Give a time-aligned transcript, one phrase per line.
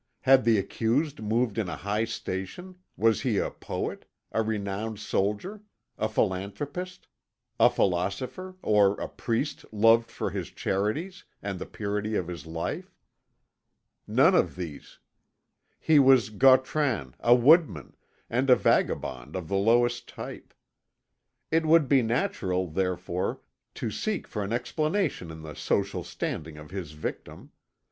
[0.21, 5.61] Had the accused moved in a high station, was he a poet, a renowned soldier,
[5.95, 7.05] a philanthropist,
[7.59, 12.95] a philosopher, or a priest loved for his charities, and the purity of his life?
[14.07, 14.97] None of these;
[15.79, 17.95] he was Gautran, a woodman,
[18.27, 20.51] and a vagabond of the lowest type.
[21.51, 23.39] It would be natural, therefore,
[23.75, 27.51] to seek for an explanation in the social standing of his victim.